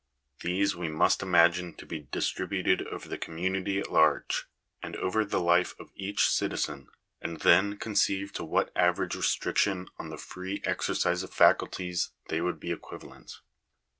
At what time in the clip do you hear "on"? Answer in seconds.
9.99-10.09